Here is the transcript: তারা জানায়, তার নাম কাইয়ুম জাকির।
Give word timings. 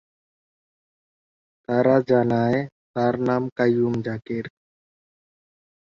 তারা 1.69 1.95
জানায়, 2.09 2.59
তার 2.93 3.13
নাম 3.27 3.43
কাইয়ুম 3.57 3.93
জাকির। 4.05 4.45